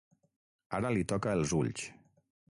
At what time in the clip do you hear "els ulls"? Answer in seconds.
1.41-1.85